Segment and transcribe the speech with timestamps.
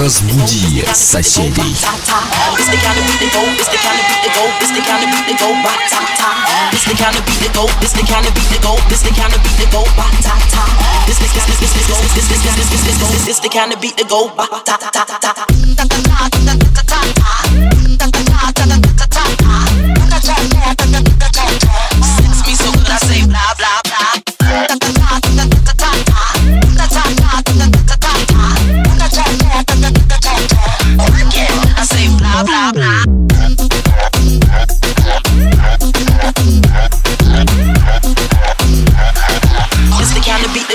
[0.00, 1.76] Разбуди соседей.
[2.56, 4.70] It's the kind of beat that go, it's the kind of beat that go, it's
[4.70, 5.26] the kind of beat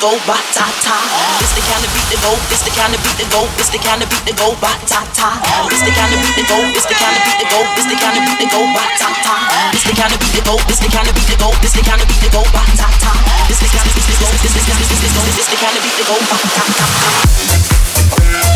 [0.00, 0.96] that go ba ta ta.
[1.44, 2.32] It's the kind of beat that go.
[2.48, 3.44] It's the kind of beat that go.
[3.60, 5.28] It's the kind of beat that go ba ta ta.
[5.68, 6.58] It's the kind of beat that go.
[6.72, 7.60] It's the kind of beat that go.
[7.76, 9.36] It's the kind of beat that go ba ta ta.
[9.76, 10.56] It's the kind of beat that go.
[10.68, 11.52] It's the kind of beat that go.
[11.60, 13.12] It's the kind of beat that go ba ta ta.
[13.50, 14.28] It's the kind of beat that go.
[14.40, 15.20] It's the kind of beat that go.
[15.36, 16.64] It's the kind of beat that go ba ta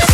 [0.08, 0.13] ta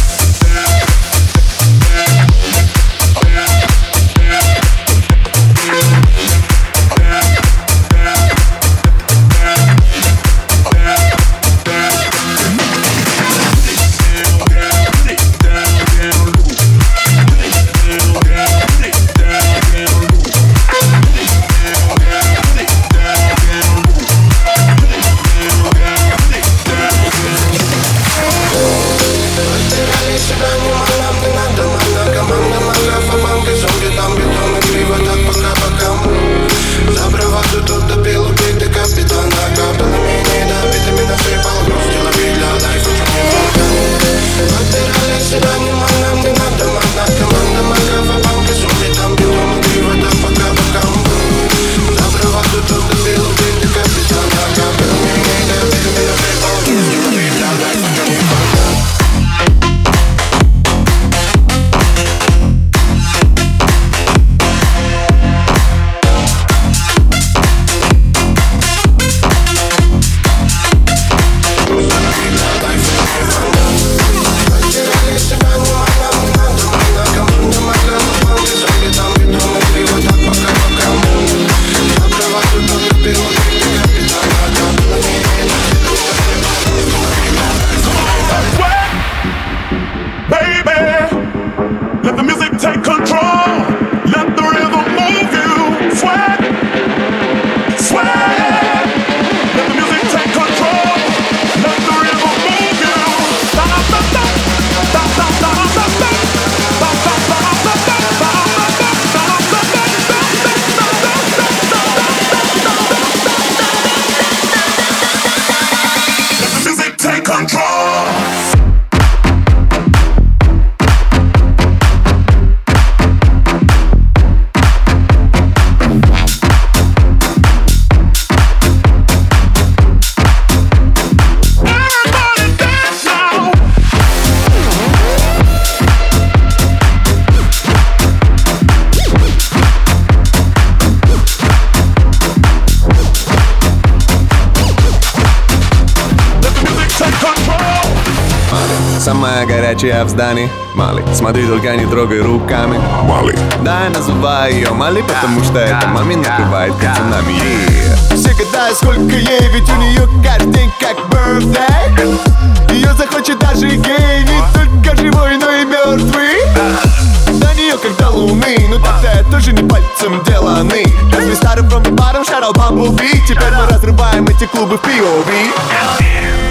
[149.71, 153.39] горячая в здании Мали Смотри, только не трогай руками Мали.
[153.63, 158.17] Да, я называю ее Мали, потому что это момент накрывает как цунами yeah.
[158.17, 162.73] Все гадают, сколько ей, ведь у нее каждый день как birthday.
[162.73, 168.57] Ее захочет даже гей, не только живой, но и мертвый До нее как до луны,
[168.69, 174.47] ну тогда тоже не пальцем деланы Разве bottom, shout out Bumblebee Теперь мы разрываем эти
[174.47, 176.50] клубы в POV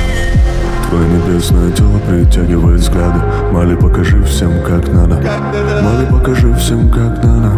[0.89, 3.19] Твое небесное тело притягивает взгляды.
[3.51, 5.17] Мали, покажи всем, как надо.
[5.83, 7.51] Мали, покажи всем, как надо.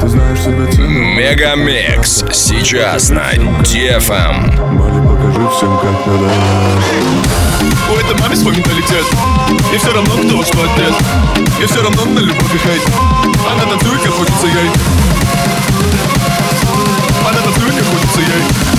[0.00, 2.24] Ты знаешь себе цену Мегамикс.
[2.32, 4.72] Сейчас на DFM.
[4.72, 6.30] Мали, покажи всем, как надо.
[7.90, 9.04] У этой маме свой менталитет.
[9.70, 10.94] И все равно, кто ваш отец
[11.60, 12.82] И все равно на любовь и хейт.
[13.52, 14.70] Она танцует, как хочется ей.
[17.28, 18.73] Она танцует, как хочется ей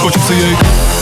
[0.00, 0.99] хочется ей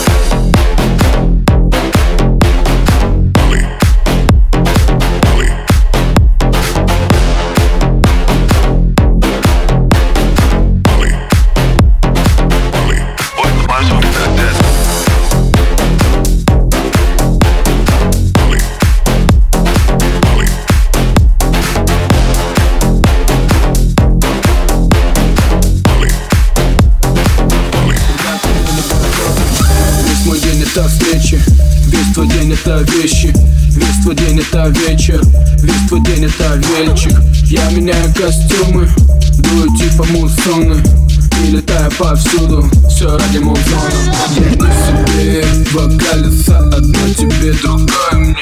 [32.40, 33.32] день это вещи
[33.70, 35.20] Весь твой день это вечер
[35.62, 37.12] Весь твой день это вельчик
[37.44, 38.88] Я меняю костюмы
[39.38, 40.82] Дую типа муссоны
[41.42, 43.90] И летаю повсюду Все ради музона
[44.36, 48.36] Я не себе Два колеса Одно тебе, другое мне.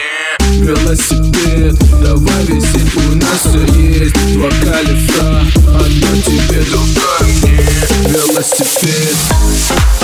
[0.61, 4.35] Велосипед, давай висеть, у нас все есть.
[4.35, 8.12] Два колеса, одно тебе, другое мне.
[8.12, 9.98] Велосипед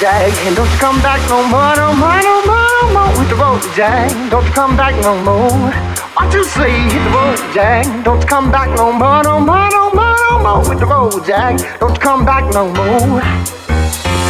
[0.00, 1.76] Jack, don't you come back no more.
[1.76, 5.14] No more, no more, no more with the road Jack, don't you come back no
[5.22, 5.70] more.
[6.16, 9.68] What you say, hit the road, Jack, don't you come back no more, no more,
[9.70, 10.20] no more.
[10.30, 11.60] no more with the road, Jack.
[11.80, 13.20] Don't you come back no more.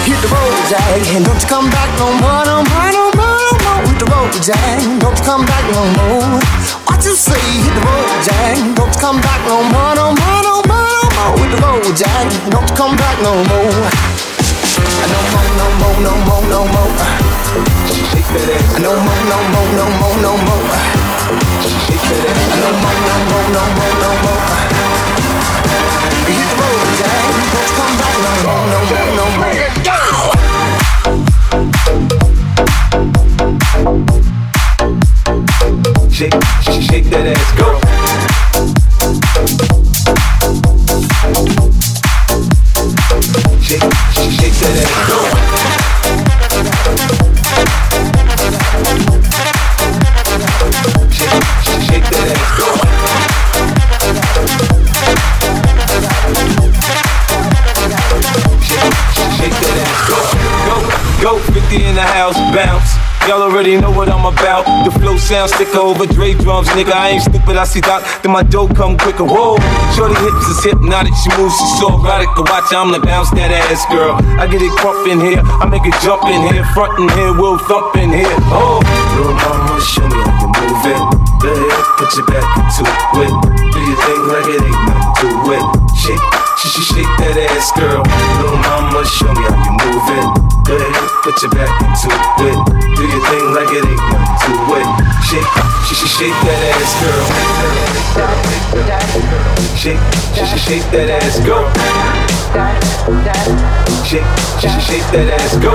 [0.07, 3.39] Hit the road, Jack, and don't you come back no more, no more, no more,
[3.47, 4.81] no more with the road, Jack.
[4.99, 6.41] Don't you come back no more.
[6.89, 7.39] What you say?
[7.63, 8.57] Hit the road, Jack.
[8.75, 11.95] Don't you come back no more, no more, no more, no more with the road,
[11.95, 12.27] Jack.
[12.51, 13.87] Don't you come back no more.
[15.11, 15.50] No more,
[15.81, 16.91] no more, no more, no more.
[18.81, 20.65] No more, no more, no more, no more.
[21.61, 23.90] No more, no more, no more, no more.
[61.91, 62.95] In the house, bounce.
[63.27, 64.65] Y'all already know what I'm about.
[64.87, 66.95] The flow sounds thicker over Dre drums, nigga.
[66.95, 68.07] I ain't stupid, I see Doc.
[68.23, 69.27] Then my dough come quicker.
[69.27, 69.59] Whoa,
[69.99, 71.13] shorty hips is hypnotic.
[71.19, 72.31] She moves, she's so erotic.
[72.39, 74.15] To watch, I'm the bounce that ass girl.
[74.39, 77.35] I get it crump in here, I make it jump in here, front in here,
[77.35, 78.39] we'll thump in here.
[78.55, 78.79] Oh,
[79.19, 81.03] little mama, show me how you move it.
[81.43, 83.35] Go ahead, put your back into it.
[83.75, 85.65] Do your thing like it ain't nothing to it.
[85.99, 86.25] Shake,
[86.61, 88.03] shake, shake, shake that ass, girl.
[88.41, 90.29] Little mama, show me how you move it.
[90.69, 90.93] Go ahead,
[91.25, 92.13] put your back into
[92.45, 92.59] it.
[92.97, 94.85] Do your thing like it ain't nothing to it.
[95.25, 95.49] Shake,
[95.89, 97.25] shake, shake, shake that ass, girl.
[99.77, 100.01] Shake,
[100.37, 101.65] shake, shake, shake that ass, go.
[104.05, 104.29] Shake,
[104.61, 105.73] shake, shake, shake that ass, go.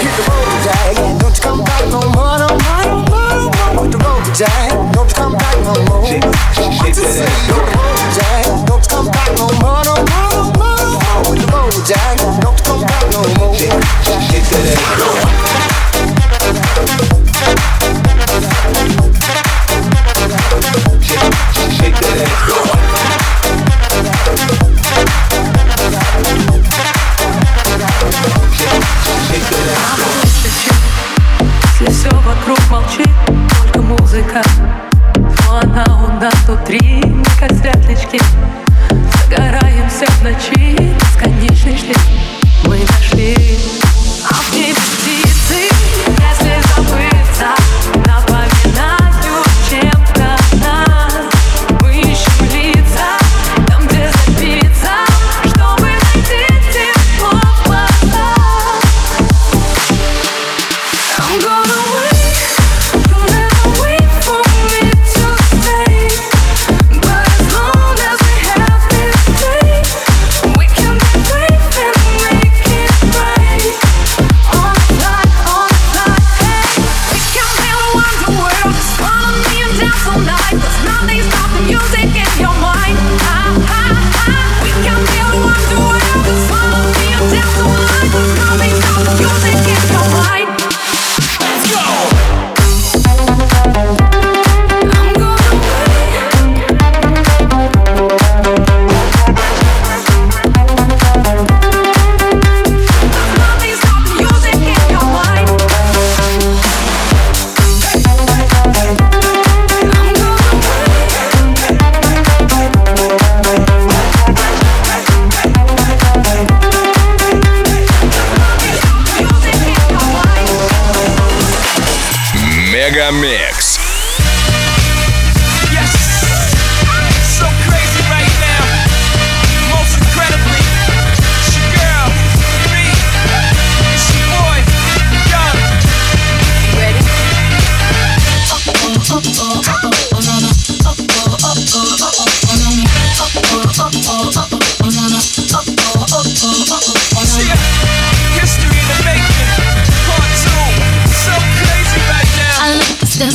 [0.00, 0.96] Hit the road, Jack.
[1.20, 2.19] Don't you come back no more,
[4.40, 4.72] Jack.
[4.94, 6.00] Don't come back no more.
[6.00, 6.08] No
[9.84, 10.00] no
[13.10, 13.52] no no
[21.80, 22.59] shake that ass,